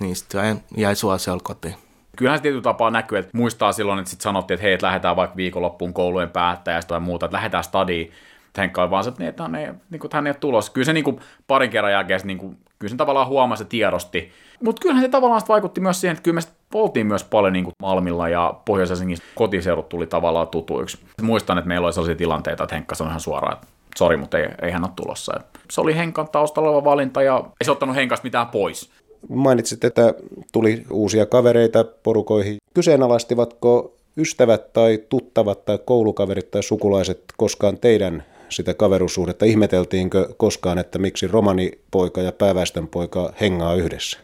niin 0.00 0.16
sitten 0.16 0.62
jäi 0.76 0.96
suosiolla 0.96 1.42
kotiin 1.44 1.85
kyllähän 2.16 2.38
se 2.38 2.42
tietyllä 2.42 2.62
tapaa 2.62 2.90
näkyy, 2.90 3.18
että 3.18 3.30
muistaa 3.36 3.72
silloin, 3.72 3.98
että 3.98 4.10
sitten 4.10 4.24
sanottiin, 4.24 4.54
että 4.54 4.62
hei, 4.62 4.72
että 4.72 4.86
lähdetään 4.86 5.16
vaikka 5.16 5.36
viikonloppuun 5.36 5.94
koulujen 5.94 6.30
päättäjästä 6.30 6.88
tai 6.88 7.00
muuta, 7.00 7.26
että 7.26 7.36
lähdetään 7.36 7.64
stadiin. 7.64 8.12
Henkka 8.58 8.90
vaan 8.90 9.04
se, 9.04 9.08
että, 9.08 9.22
niin, 9.22 9.28
että 9.28 9.42
hän, 9.42 9.54
ei, 9.54 9.66
niin 9.90 10.00
kuin, 10.00 10.10
hän 10.12 10.26
ei 10.26 10.30
ole 10.30 10.36
tulossa. 10.40 10.72
Kyllä 10.72 10.84
se 10.84 10.92
niin 10.92 11.04
kuin, 11.04 11.20
parin 11.46 11.70
kerran 11.70 11.92
jälkeen 11.92 12.20
niin 12.24 12.38
kuin, 12.38 12.58
kyllä 12.78 12.90
se 12.90 12.96
tavallaan 12.96 13.26
huomasi 13.26 13.62
ja 13.62 13.68
tiedosti. 13.68 14.32
Mutta 14.62 14.80
kyllähän 14.80 15.04
se 15.04 15.08
tavallaan 15.08 15.42
vaikutti 15.48 15.80
myös 15.80 16.00
siihen, 16.00 16.12
että 16.12 16.22
kyllä 16.22 16.34
me 16.34 16.40
oltiin 16.74 17.06
myös 17.06 17.24
paljon 17.24 17.52
niin 17.52 17.64
kuin 17.64 17.74
Malmilla 17.82 18.28
ja 18.28 18.54
pohjois 18.64 19.02
kotiseudut 19.34 19.88
tuli 19.88 20.06
tavallaan 20.06 20.48
tutuiksi. 20.48 20.98
Muistan, 21.22 21.58
että 21.58 21.68
meillä 21.68 21.84
oli 21.84 21.92
sellaisia 21.92 22.16
tilanteita, 22.16 22.64
että 22.64 22.74
Henkka 22.74 22.94
sanoi 22.94 23.10
ihan 23.10 23.20
suoraan, 23.20 23.54
että 23.54 23.66
sori, 23.96 24.16
mutta 24.16 24.38
ei, 24.38 24.48
ei 24.62 24.70
hän 24.70 24.84
ole 24.84 24.92
tulossa. 24.96 25.40
Se 25.70 25.80
oli 25.80 25.96
Henkan 25.96 26.28
taustalla 26.28 26.68
oleva 26.68 26.84
valinta 26.84 27.22
ja 27.22 27.44
ei 27.60 27.64
se 27.64 27.70
ottanut 27.70 27.96
Henkasta 27.96 28.24
mitään 28.24 28.46
pois. 28.46 28.90
Mainitsit, 29.28 29.84
että 29.84 30.14
tuli 30.52 30.84
uusia 30.90 31.26
kavereita 31.26 31.84
porukoihin. 31.84 32.56
Kyseenalaistivatko 32.74 33.96
ystävät 34.16 34.72
tai 34.72 34.98
tuttavat 35.08 35.64
tai 35.64 35.78
koulukaverit 35.84 36.50
tai 36.50 36.62
sukulaiset 36.62 37.20
koskaan 37.36 37.78
teidän 37.78 38.24
sitä 38.48 38.74
kaveruussuhdetta? 38.74 39.44
Ihmeteltiinkö 39.44 40.28
koskaan, 40.36 40.78
että 40.78 40.98
miksi 40.98 41.26
romanipoika 41.26 42.22
ja 42.22 42.32
pääväestön 42.32 42.88
poika 42.88 43.32
hengaa 43.40 43.74
yhdessä? 43.74 44.18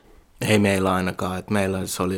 Ei 0.49 0.59
meillä 0.59 0.95
ainakaan, 0.95 1.39
että 1.39 1.53
meillä 1.53 1.87
se 1.87 2.03
oli, 2.03 2.17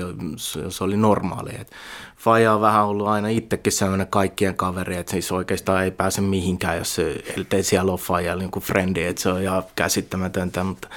se 0.69 0.85
oli 0.85 0.97
normaali. 0.97 1.50
Että 1.61 1.76
Faija 2.16 2.54
on 2.54 2.61
vähän 2.61 2.87
ollut 2.87 3.07
aina 3.07 3.28
itsekin 3.28 3.73
sellainen 3.73 4.07
kaikkien 4.07 4.54
kaveri, 4.54 4.97
että 4.97 5.12
siis 5.12 5.33
oikeastaan 5.33 5.85
ei 5.85 5.90
pääse 5.90 6.21
mihinkään, 6.21 6.78
jos 6.78 6.99
ei 7.52 7.62
siellä 7.62 7.93
ole 7.93 8.00
Faija 8.00 8.37
niin 8.37 8.50
kuin 8.50 8.62
frendi, 8.62 9.04
että 9.04 9.23
se 9.23 9.28
on 9.28 9.43
ihan 9.43 9.62
käsittämätöntä, 9.76 10.64
mutta 10.64 10.88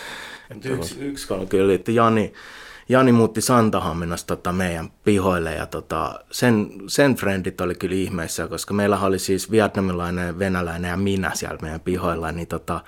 Yksi, 0.66 1.00
yksi 1.00 1.34
oli 1.34 1.46
kyllä, 1.46 1.74
että 1.74 1.92
Jani, 1.92 2.34
Jani 2.90 3.12
muutti 3.12 3.42
Santahaminasta 3.42 4.36
tota 4.36 4.52
meidän 4.52 4.90
pihoille 5.04 5.56
ja 5.56 5.66
tota, 5.66 6.20
sen, 6.32 6.70
sen 6.88 7.16
frendit 7.16 7.62
oli 7.62 7.76
kyllä 7.76 7.96
ihmeissä, 7.96 8.48
koska 8.48 8.74
meillä 8.74 9.00
oli 9.00 9.20
siis 9.20 9.52
vietnamilainen, 9.52 10.40
venäläinen 10.40 10.90
ja 10.90 10.98
minä 10.98 11.32
siellä 11.34 11.58
meidän 11.62 11.80
pihoilla, 11.80 12.32
niin 12.32 12.48
tota, 12.48 12.82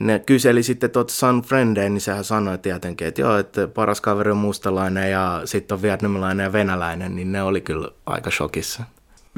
ne 0.00 0.18
kyseli 0.18 0.62
sitten 0.62 0.90
tuota 0.90 1.14
San 1.14 1.42
Friendeen, 1.42 1.94
niin 1.94 2.00
sehän 2.00 2.24
sanoi 2.24 2.58
tietenkin, 2.58 3.06
että 3.06 3.20
joo, 3.20 3.36
että 3.36 3.68
paras 3.68 4.00
kaveri 4.00 4.30
on 4.30 4.36
mustalainen 4.36 5.10
ja 5.10 5.42
sitten 5.44 5.74
on 5.74 5.82
vietnamilainen 5.82 6.44
ja 6.44 6.52
venäläinen, 6.52 7.16
niin 7.16 7.32
ne 7.32 7.42
oli 7.42 7.60
kyllä 7.60 7.88
aika 8.06 8.30
shokissa 8.30 8.84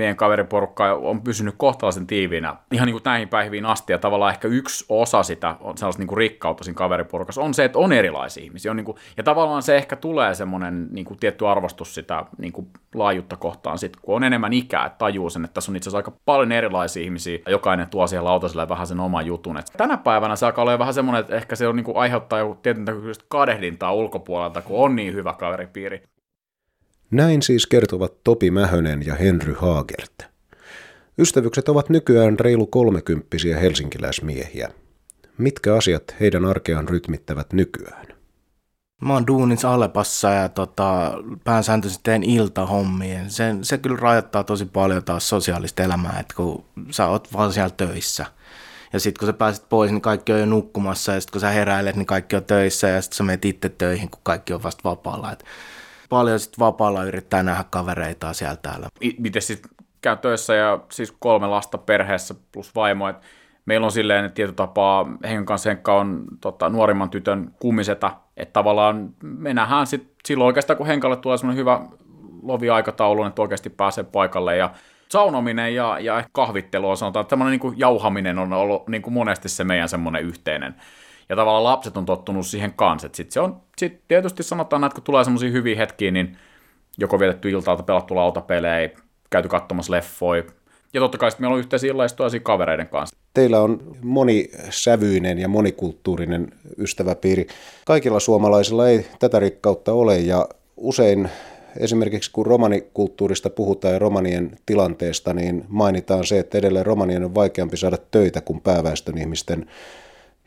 meidän 0.01 0.17
kaveriporukka 0.17 0.95
on 0.95 1.21
pysynyt 1.21 1.55
kohtalaisen 1.59 2.07
tiiviinä 2.07 2.57
ihan 2.73 2.87
niin 2.87 2.95
kuin 2.95 3.03
näihin 3.05 3.29
päiviin 3.29 3.67
asti, 3.67 3.93
ja 3.93 3.99
tavallaan 3.99 4.33
ehkä 4.33 4.49
yksi 4.49 4.85
osa 4.89 5.23
sitä 5.23 5.57
on 5.61 5.79
sellaista 5.79 6.01
niin 6.01 6.09
kuin 6.09 6.19
rikkautta 6.19 6.65
siinä 6.65 6.77
kaveriporukassa 6.77 7.43
on 7.43 7.55
se, 7.55 7.65
että 7.65 7.79
on 7.79 7.93
erilaisia 7.93 8.45
ihmisiä, 8.45 8.71
on 8.71 8.77
niin 8.77 8.85
kuin, 8.85 8.97
ja 9.17 9.23
tavallaan 9.23 9.63
se 9.63 9.77
ehkä 9.77 9.97
tulee 9.97 10.35
semmoinen 10.35 10.89
niin 10.91 11.05
kuin 11.05 11.19
tietty 11.19 11.49
arvostus 11.49 11.95
sitä 11.95 12.25
niin 12.39 12.53
kuin 12.53 12.67
laajuutta 12.95 13.37
kohtaan, 13.37 13.79
sit, 13.79 13.97
kun 14.03 14.17
on 14.17 14.25
enemmän 14.25 14.53
ikää, 14.53 14.87
että 14.87 14.99
tajuu 14.99 15.31
sen, 15.31 15.45
että 15.45 15.55
tässä 15.55 15.73
on 15.73 15.77
itse 15.77 15.91
asiassa 15.91 15.99
aika 15.99 16.13
paljon 16.25 16.53
erilaisia 16.53 17.03
ihmisiä, 17.03 17.39
ja 17.47 17.51
jokainen 17.51 17.91
tuo 17.91 18.07
siihen 18.07 18.25
lautaselle 18.25 18.69
vähän 18.69 18.87
sen 18.87 19.01
oman 19.01 19.27
jutun. 19.27 19.59
Et 19.59 19.67
tänä 19.77 19.97
päivänä 19.97 20.37
se 20.37 20.47
alkaa 20.47 20.63
olla 20.63 20.79
vähän 20.79 20.95
semmoinen, 20.95 21.21
että 21.21 21.37
ehkä 21.37 21.57
se 21.57 21.69
on 21.69 21.77
niin 21.77 21.85
kuin 21.85 21.97
aiheuttaa 21.97 22.39
joku 22.39 22.55
tietyn 22.55 22.85
kadehdintaa 23.29 23.93
ulkopuolelta, 23.93 24.63
kun 24.63 24.85
on 24.85 24.97
niin 24.97 25.15
hyvä 25.15 25.33
kaveripiiri. 25.33 26.03
Näin 27.11 27.43
siis 27.43 27.67
kertovat 27.67 28.25
Topi 28.25 28.51
Mähönen 28.51 29.07
ja 29.07 29.15
Henry 29.15 29.55
Haagert. 29.59 30.23
Ystävykset 31.19 31.69
ovat 31.69 31.89
nykyään 31.89 32.39
reilu 32.39 32.67
kolmekymppisiä 32.67 33.59
helsinkiläismiehiä. 33.59 34.69
Mitkä 35.39 35.75
asiat 35.75 36.15
heidän 36.21 36.45
arkeaan 36.45 36.89
rytmittävät 36.89 37.53
nykyään? 37.53 38.07
Mä 39.03 39.13
oon 39.13 39.27
duunissa 39.27 39.75
Alepassa 39.75 40.31
ja 40.31 40.49
tota, 40.49 41.13
pääsääntöisesti 41.45 42.03
teen 42.03 42.23
iltahommia. 42.23 43.21
Se, 43.29 43.55
se 43.63 43.79
kyllä 43.79 43.99
rajoittaa 44.01 44.45
tosi 44.45 44.65
paljon 44.65 45.05
taas 45.05 45.29
sosiaalista 45.29 45.83
elämää, 45.83 46.17
että 46.21 46.35
kun 46.35 46.65
sä 46.91 47.07
oot 47.07 47.33
vaan 47.33 47.53
siellä 47.53 47.75
töissä. 47.77 48.27
Ja 48.93 49.01
sitten 49.01 49.19
kun 49.19 49.29
sä 49.29 49.33
pääset 49.33 49.69
pois, 49.69 49.91
niin 49.91 50.01
kaikki 50.01 50.33
on 50.33 50.41
jo 50.41 50.47
nukkumassa 50.47 51.13
ja 51.13 51.21
sitten 51.21 51.33
kun 51.33 51.41
sä 51.41 51.51
heräilet, 51.51 51.97
niin 51.97 52.07
kaikki 52.07 52.37
on 52.37 52.45
töissä 52.45 52.89
ja 52.89 53.03
sitten 53.03 53.17
sä 53.17 53.23
menet 53.25 53.45
itse 53.45 53.69
töihin, 53.69 54.11
kun 54.11 54.21
kaikki 54.23 54.53
on 54.53 54.63
vasta 54.63 54.85
vapaalla. 54.85 55.33
Et 55.33 55.45
paljon 56.11 56.41
sitten 56.41 56.59
vapaalla 56.59 57.05
yrittää 57.05 57.43
nähdä 57.43 57.65
kavereita 57.71 58.33
siellä 58.33 58.57
täällä. 58.57 58.89
Miten 59.19 59.43
sitten 59.43 59.71
käy 60.03 60.17
töissä 60.17 60.55
ja 60.55 60.79
siis 60.93 61.15
kolme 61.19 61.47
lasta 61.47 61.79
perheessä 61.79 62.35
plus 62.53 62.75
vaimo, 62.75 63.09
että 63.09 63.27
meillä 63.67 63.85
on 63.85 63.93
silleen, 63.93 64.25
että 64.25 64.35
tietyllä 64.35 64.57
tapaa 64.57 65.07
kanssa 65.45 65.71
Henkka 65.71 65.95
on 65.95 66.25
tota, 66.41 66.69
nuorimman 66.69 67.11
tytön 67.11 67.55
kummiseta, 67.59 68.17
että 68.37 68.53
tavallaan 68.53 69.11
me 69.23 69.55
nähdään 69.55 69.87
sit, 69.87 70.11
silloin 70.25 70.47
oikeastaan, 70.47 70.77
kun 70.77 70.87
Henkalle 70.87 71.17
tulee 71.17 71.39
semmoinen 71.39 71.61
hyvä 71.61 71.81
loviaikataulu, 72.43 73.25
että 73.25 73.43
oikeasti 73.43 73.71
pääsee 73.71 74.05
paikalle 74.05 74.57
ja 74.57 74.71
saunominen 75.09 75.75
ja, 75.75 75.99
ja 76.01 76.25
kahvittelu 76.33 76.91
on 76.91 76.97
sanotaan, 76.97 77.21
että 77.21 77.33
semmoinen 77.33 77.61
niin 77.61 77.75
jauhaminen 77.77 78.39
on 78.39 78.53
ollut 78.53 78.89
niin 78.89 79.03
kuin 79.03 79.15
monesti 79.15 79.49
se 79.49 79.65
meidän 79.65 79.89
semmoinen 79.89 80.23
yhteinen 80.23 80.75
ja 81.31 81.37
tavallaan 81.37 81.65
lapset 81.65 81.97
on 81.97 82.07
tottunut 82.07 82.47
siihen 82.47 82.73
kanssa. 82.73 83.09
Sitten 83.13 83.33
se 83.33 83.41
on, 83.41 83.61
sit 83.79 84.01
tietysti 84.09 84.43
sanotaan, 84.43 84.85
että 84.85 84.95
kun 84.95 85.05
tulee 85.05 85.25
semmoisia 85.25 85.51
hyviä 85.51 85.77
hetkiä, 85.77 86.11
niin 86.11 86.37
joko 86.99 87.21
vietetty 87.21 87.51
iltaalta, 87.51 87.83
pelattu 87.83 88.17
lautapelejä, 88.17 88.91
käyty 89.31 89.49
katsomassa 89.49 89.93
leffoja, 89.93 90.43
ja 90.95 91.01
totta 91.01 91.19
kai 91.19 91.31
meillä 91.39 91.55
on 91.55 91.61
yhteisiä 91.61 91.91
illaistoisia 91.91 92.41
kavereiden 92.41 92.89
kanssa. 92.89 93.17
Teillä 93.35 93.61
on 93.61 93.97
monisävyinen 94.03 95.39
ja 95.39 95.49
monikulttuurinen 95.49 96.53
ystäväpiiri. 96.79 97.47
Kaikilla 97.85 98.21
suomalaisilla 98.21 98.89
ei 98.89 99.07
tätä 99.19 99.39
rikkautta 99.39 99.93
ole 99.93 100.19
ja 100.19 100.49
usein 100.77 101.29
esimerkiksi 101.77 102.31
kun 102.33 102.47
romanikulttuurista 102.47 103.51
puhutaan 103.51 103.95
ja 103.95 103.99
romanien 103.99 104.59
tilanteesta, 104.67 105.35
niin 105.35 105.65
mainitaan 105.69 106.27
se, 106.27 106.39
että 106.39 106.59
edelleen 106.59 106.87
romanien 106.87 107.25
on 107.25 107.35
vaikeampi 107.35 107.77
saada 107.77 107.97
töitä 108.11 108.41
kuin 108.41 108.61
pääväestön 108.61 109.19
ihmisten 109.19 109.67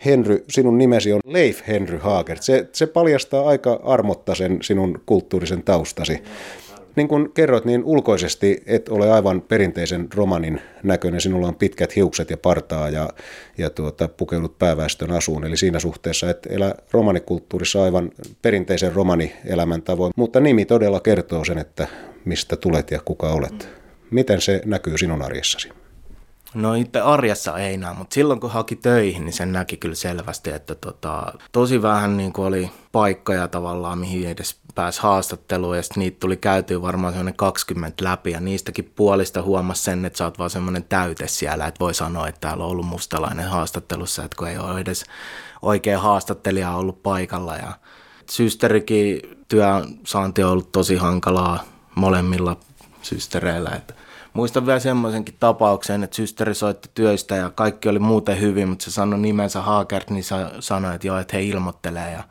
Henry, 0.06 0.44
sinun 0.50 0.78
nimesi 0.78 1.14
on 1.14 1.22
Leif 1.26 1.68
Henry 1.68 1.98
Hager. 1.98 2.38
Se, 2.42 2.70
se 2.72 2.88
paljastaa 2.88 3.48
aika 3.48 3.80
armotta 3.84 4.36
sen 4.36 4.58
sinun 4.62 5.02
kulttuurisen 5.06 5.64
taustasi. 5.64 6.24
Niin 6.96 7.08
kuin 7.08 7.32
kerroit, 7.32 7.66
niin 7.66 7.84
ulkoisesti 7.84 8.64
et 8.66 8.90
ole 8.90 9.12
aivan 9.12 9.42
perinteisen 9.42 10.08
romanin 10.16 10.62
näköinen. 10.84 11.22
Sinulla 11.22 11.48
on 11.48 11.56
pitkät 11.56 11.96
hiukset 11.96 12.30
ja 12.30 12.38
partaa 12.38 12.90
ja, 12.90 13.10
ja 13.58 13.70
tuota, 13.70 14.08
pukeudut 14.08 14.60
pääväestön 14.60 15.12
asuun. 15.12 15.46
Eli 15.46 15.58
siinä 15.58 15.80
suhteessa 15.80 16.30
et 16.30 16.48
elä 16.50 16.76
romanikulttuurissa 16.92 17.84
aivan 17.84 18.12
perinteisen 18.42 18.94
romanielämän 18.94 19.82
tavoin. 19.82 20.14
Mutta 20.16 20.40
nimi 20.40 20.66
todella 20.66 21.00
kertoo 21.00 21.46
sen, 21.46 21.58
että 21.58 21.88
mistä 22.26 22.56
tulet 22.56 22.92
ja 22.92 23.00
kuka 23.06 23.30
olet. 23.30 23.70
Miten 24.12 24.42
se 24.42 24.62
näkyy 24.66 24.98
sinun 24.98 25.22
arjessasi? 25.22 25.83
No 26.54 26.74
itse 26.74 27.02
arjessa 27.02 27.58
ei 27.58 27.78
näe, 27.78 27.94
mutta 27.94 28.14
silloin 28.14 28.40
kun 28.40 28.52
haki 28.52 28.76
töihin, 28.76 29.26
niin 29.26 29.34
sen 29.34 29.52
näki 29.52 29.78
kyllä 29.78 29.96
selvästi, 29.96 30.50
että 30.50 30.76
tota, 30.76 31.34
tosi 31.52 31.82
vähän 31.82 32.18
niin 32.18 32.34
kuin 32.34 32.46
oli 32.46 32.72
paikkoja 32.92 33.48
tavallaan, 33.48 34.00
mihin 34.00 34.30
edes 34.30 34.60
pääsi 34.76 35.02
haastatteluun, 35.02 35.76
ja 35.78 35.84
sitten 35.84 36.00
niitä 36.00 36.20
tuli 36.20 36.38
käytyä 36.38 36.82
varmaan 36.82 37.14
semmoinen 37.14 37.36
20 37.36 38.04
läpi, 38.04 38.32
ja 38.32 38.40
niistäkin 38.40 38.92
puolista 38.96 39.42
huomasi 39.42 39.84
sen, 39.84 40.06
että 40.06 40.18
sä 40.18 40.26
oot 40.26 40.40
vaan 40.40 40.50
semmoinen 40.50 40.84
täyte 40.84 41.28
siellä, 41.28 41.68
että 41.68 41.80
voi 41.80 41.94
sanoa, 41.94 42.28
että 42.28 42.42
täällä 42.42 42.64
on 42.64 42.72
ollut 42.72 42.86
mustalainen 42.86 43.50
haastattelussa, 43.50 44.24
että 44.24 44.38
kun 44.38 44.48
ei 44.48 44.58
ole 44.58 44.80
edes 44.80 45.06
oikea 45.62 46.00
haastattelija 46.00 46.72
ollut 46.72 47.04
paikalla, 47.04 47.56
ja 47.56 47.74
systerikin 48.30 49.22
työsaanti 49.48 50.44
on 50.44 50.52
ollut 50.52 50.72
tosi 50.72 50.96
hankalaa 50.96 51.64
molemmilla 51.96 52.58
systereillä, 53.02 53.70
että 53.70 53.94
Muistan 54.34 54.66
vielä 54.66 54.80
semmoisenkin 54.80 55.36
tapauksen, 55.40 56.04
että 56.04 56.16
systeri 56.16 56.56
soitti 56.56 56.90
työstä 56.94 57.36
ja 57.36 57.50
kaikki 57.50 57.90
oli 57.90 58.00
muuten 58.00 58.42
hyvin, 58.42 58.70
mutta 58.70 58.86
se 58.86 58.92
sanoi 58.92 59.20
nimensä 59.20 59.62
Haakert, 59.62 60.10
niin 60.10 60.24
sa- 60.24 60.52
sanoi, 60.60 60.96
että 60.96 61.08
joo, 61.08 61.18
että 61.18 61.38
he 61.38 61.44
ilmoittelee. 61.44 62.12
Ja 62.12 62.24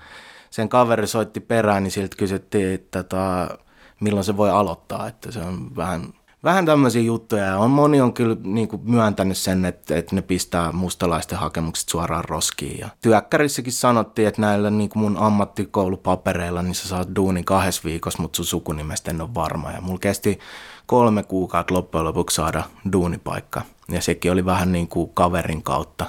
sen 0.50 0.68
kaveri 0.68 1.06
soitti 1.06 1.40
perään, 1.40 1.82
niin 1.82 1.90
siltä 1.90 2.16
kysyttiin, 2.16 2.74
että 2.74 3.02
tota, 3.02 3.58
milloin 4.00 4.24
se 4.24 4.36
voi 4.36 4.50
aloittaa, 4.50 5.08
että 5.08 5.32
se 5.32 5.40
on 5.40 5.76
vähän 5.76 6.12
vähän 6.44 6.66
tämmöisiä 6.66 7.02
juttuja. 7.02 7.44
Ja 7.44 7.58
on, 7.58 7.70
moni 7.70 8.00
on 8.00 8.12
kyllä 8.12 8.36
niin 8.44 8.68
kuin 8.68 8.82
myöntänyt 8.84 9.36
sen, 9.38 9.64
että, 9.64 9.96
että 9.96 10.14
ne 10.14 10.22
pistää 10.22 10.72
mustalaisten 10.72 11.38
hakemukset 11.38 11.88
suoraan 11.88 12.24
roskiin. 12.24 12.78
Ja 12.78 12.88
työkkärissäkin 13.00 13.72
sanottiin, 13.72 14.28
että 14.28 14.40
näillä 14.40 14.70
niin 14.70 14.90
kuin 14.90 15.02
mun 15.02 15.16
ammattikoulupapereilla 15.16 16.62
niin 16.62 16.74
sä 16.74 16.88
saat 16.88 17.08
duunin 17.16 17.44
kahdessa 17.44 17.82
viikossa, 17.84 18.22
mutta 18.22 18.36
sun 18.36 18.44
sukunimestä 18.44 19.10
en 19.10 19.20
ole 19.20 19.34
varma. 19.34 19.70
Ja 19.70 19.80
mulla 19.80 19.98
kesti 19.98 20.38
kolme 20.86 21.22
kuukautta 21.22 21.74
loppujen 21.74 22.04
lopuksi 22.04 22.34
saada 22.34 22.62
duunipaikka. 22.92 23.62
Ja 23.88 24.00
sekin 24.00 24.32
oli 24.32 24.44
vähän 24.44 24.72
niin 24.72 24.88
kuin 24.88 25.10
kaverin 25.14 25.62
kautta. 25.62 26.06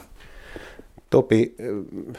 Topi, 1.10 1.56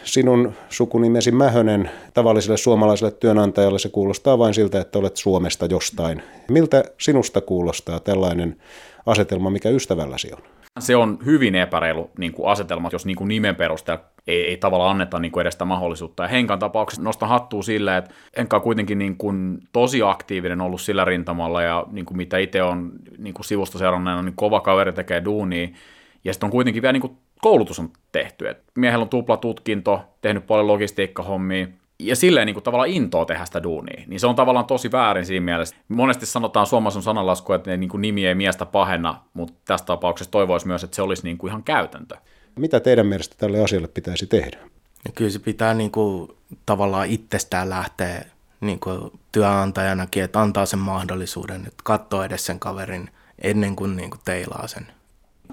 sinun 0.04 0.52
sukunimesi 0.68 1.32
Mähönen 1.32 1.90
tavalliselle 2.14 2.56
suomalaiselle 2.56 3.12
työnantajalle 3.12 3.78
se 3.78 3.88
kuulostaa 3.88 4.38
vain 4.38 4.54
siltä, 4.54 4.80
että 4.80 4.98
olet 4.98 5.16
Suomesta 5.16 5.66
jostain. 5.66 6.22
Miltä 6.50 6.84
sinusta 6.98 7.40
kuulostaa 7.40 8.00
tällainen 8.00 8.56
asetelma, 9.06 9.50
mikä 9.50 9.68
ystävälläsi 9.68 10.32
on? 10.32 10.42
Se 10.78 10.96
on 10.96 11.18
hyvin 11.24 11.54
epäreilu 11.54 12.10
niin 12.18 12.32
kuin 12.32 12.48
asetelma, 12.48 12.88
jos 12.92 13.06
niin 13.06 13.16
kuin 13.16 13.28
nimen 13.28 13.56
perusteella 13.56 14.04
ei, 14.26 14.48
ei 14.48 14.56
tavallaan 14.56 14.90
anneta 14.90 15.18
niin 15.18 15.32
kuin 15.32 15.42
edes 15.42 15.54
sitä 15.54 15.64
mahdollisuutta. 15.64 16.22
Ja 16.22 16.28
Henkan 16.28 16.58
tapauksessa 16.58 17.02
nostan 17.02 17.28
hattua 17.28 17.62
sille, 17.62 17.96
että 17.96 18.10
Henka 18.38 18.56
on 18.56 18.62
kuitenkin 18.62 18.98
niin 18.98 19.16
kuin 19.16 19.58
tosi 19.72 20.02
aktiivinen 20.02 20.60
ollut 20.60 20.80
sillä 20.80 21.04
rintamalla 21.04 21.62
ja 21.62 21.84
niin 21.90 22.04
kuin 22.04 22.16
mitä 22.16 22.38
itse 22.38 22.62
on 22.62 22.92
niin 23.18 23.34
kuin 23.34 23.44
sivusta 23.44 23.78
seuranneena, 23.78 24.22
niin 24.22 24.36
kova 24.36 24.60
kaveri 24.60 24.92
tekee 24.92 25.24
duunia. 25.24 25.68
Ja 26.24 26.32
sitten 26.32 26.46
on 26.46 26.50
kuitenkin 26.50 26.82
vielä 26.82 26.92
niin 26.92 27.00
kuin 27.00 27.16
koulutus 27.42 27.78
on 27.78 27.90
tehty. 28.12 28.48
Et 28.48 28.62
miehellä 28.74 29.02
on 29.02 29.08
tupla 29.08 29.36
tutkinto, 29.36 30.00
tehnyt 30.20 30.46
paljon 30.46 30.66
logistiikkahommia, 30.66 31.66
ja 31.98 32.16
silleen 32.16 32.46
niin 32.46 32.54
kuin 32.54 32.64
tavallaan 32.64 32.90
intoa 32.90 33.24
tehdä 33.24 33.44
sitä 33.44 33.62
duunia, 33.62 34.04
niin 34.06 34.20
se 34.20 34.26
on 34.26 34.34
tavallaan 34.34 34.66
tosi 34.66 34.92
väärin 34.92 35.26
siinä 35.26 35.44
mielessä. 35.44 35.76
Monesti 35.88 36.26
sanotaan 36.26 36.66
suomalaisen 36.66 37.02
sananlasku, 37.02 37.52
että 37.52 37.76
niin 37.76 37.90
kuin 37.90 38.00
nimi 38.00 38.26
ei 38.26 38.34
miestä 38.34 38.66
pahenna, 38.66 39.20
mutta 39.34 39.54
tässä 39.64 39.86
tapauksessa 39.86 40.30
toivoisi 40.30 40.66
myös, 40.66 40.84
että 40.84 40.96
se 40.96 41.02
olisi 41.02 41.24
niin 41.24 41.38
kuin 41.38 41.48
ihan 41.50 41.62
käytäntö. 41.62 42.16
Mitä 42.56 42.80
teidän 42.80 43.06
mielestä 43.06 43.34
tälle 43.38 43.64
asialle 43.64 43.88
pitäisi 43.88 44.26
tehdä? 44.26 44.58
Ja 45.04 45.12
kyllä 45.14 45.30
se 45.30 45.38
pitää 45.38 45.74
niin 45.74 45.90
kuin, 45.90 46.28
tavallaan 46.66 47.08
itsestään 47.08 47.70
lähteä 47.70 48.24
niin 48.60 48.80
kuin 48.80 49.10
työnantajanakin, 49.32 50.24
että 50.24 50.40
antaa 50.40 50.66
sen 50.66 50.78
mahdollisuuden, 50.78 51.60
että 51.60 51.82
katsoo 51.84 52.22
edes 52.22 52.46
sen 52.46 52.58
kaverin 52.58 53.10
ennen 53.42 53.76
kuin, 53.76 53.96
niin 53.96 54.10
kuin 54.10 54.20
teilaa 54.24 54.66
sen 54.66 54.86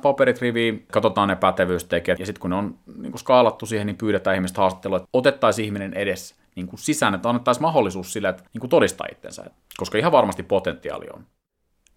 paperit 0.01 0.41
riviin, 0.41 0.86
katsotaan 0.91 1.29
ne 1.29 1.36
pätevyystekijät, 1.36 2.20
ja 2.20 2.25
sitten 2.25 2.41
kun 2.41 2.50
ne 2.50 2.55
on 2.55 2.75
niin 2.98 3.12
kuin 3.12 3.20
skaalattu 3.20 3.65
siihen, 3.65 3.88
niin 3.88 3.98
pyydetään 3.98 4.36
ihmistä 4.36 4.62
haastattelua, 4.62 4.98
että 4.98 5.10
otettaisiin 5.13 5.65
ihminen 5.65 5.93
edes 5.93 6.36
niin 6.55 6.67
kuin 6.67 6.79
sisään, 6.79 7.15
että 7.15 7.29
annettaisiin 7.29 7.62
mahdollisuus 7.62 8.13
sille, 8.13 8.29
että 8.29 8.43
niin 8.53 8.60
kuin 8.60 8.70
todistaa 8.70 9.08
itsensä, 9.12 9.46
koska 9.77 9.98
ihan 9.98 10.12
varmasti 10.12 10.43
potentiaali 10.43 11.05
on. 11.13 11.25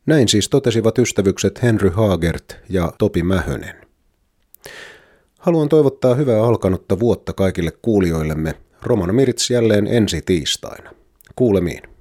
Näin 0.07 0.29
siis 0.29 0.49
totesivat 0.49 0.99
ystävykset 0.99 1.63
Henry 1.63 1.91
Haagert 1.91 2.57
ja 2.69 2.93
Topi 2.99 3.23
Mähönen. 3.23 3.77
Haluan 5.45 5.69
toivottaa 5.69 6.15
hyvää 6.15 6.45
alkanutta 6.45 7.01
vuotta 7.01 7.33
kaikille 7.33 7.71
kuulijoillemme. 7.83 8.55
Romano 8.83 9.13
Mirits 9.13 9.51
jälleen 9.51 9.87
ensi 9.87 10.23
tiistaina. 10.23 10.91
Kuulemiin. 11.37 11.94